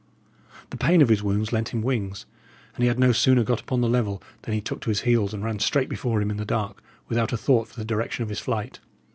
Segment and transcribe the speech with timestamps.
[0.71, 2.25] The pain of his wounds lent him wings;
[2.73, 5.31] and he had no sooner got upon the level than he took to his heels
[5.31, 8.29] and ran straight before him in the dark, without a thought for the direction of
[8.29, 8.79] his flight.